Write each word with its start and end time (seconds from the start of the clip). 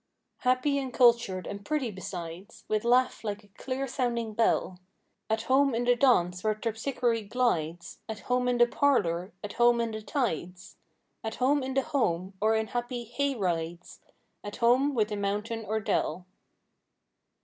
Happy 0.39 0.79
and 0.79 0.91
cultured 0.95 1.45
and 1.45 1.63
pretty 1.63 1.91
besides 1.91 2.65
With 2.67 2.83
laugh 2.83 3.23
like 3.23 3.43
a 3.43 3.49
clear 3.49 3.85
sounding 3.85 4.33
bell. 4.33 4.79
At 5.29 5.43
home 5.43 5.75
in 5.75 5.83
the 5.83 5.95
dance 5.95 6.43
where 6.43 6.55
Terpsichore 6.55 7.29
glides; 7.29 7.99
At 8.09 8.21
home 8.21 8.47
in 8.47 8.57
the 8.57 8.65
parlor; 8.65 9.31
at 9.43 9.53
home 9.53 9.79
in 9.79 9.91
the 9.91 10.01
tides; 10.01 10.75
At 11.23 11.35
home 11.35 11.61
in 11.61 11.75
the 11.75 11.83
home 11.83 12.33
or 12.41 12.55
in 12.55 12.65
happy 12.69 13.03
"hay 13.03 13.35
rides;" 13.35 13.99
At 14.43 14.55
home 14.55 14.95
with 14.95 15.09
the 15.09 15.17
mountain 15.17 15.65
or 15.67 15.79
dell. 15.79 16.25